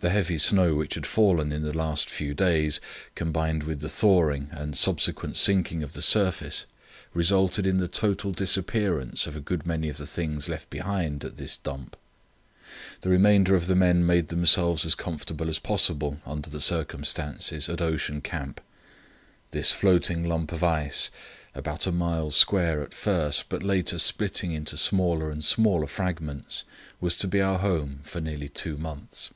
[0.00, 2.80] The heavy snow which had fallen in the last few days,
[3.14, 6.66] combined with the thawing and consequent sinking of the surface,
[7.14, 11.36] resulted in the total disappearance of a good many of the things left behind at
[11.36, 11.96] this dump.
[13.02, 17.80] The remainder of the men made themselves as comfortable as possible under the circumstances at
[17.80, 18.60] Ocean Camp.
[19.52, 21.12] This floating lump of ice,
[21.54, 26.64] about a mile square at first but later splitting into smaller and smaller fragments,
[27.00, 29.30] was to be our home for nearly two months.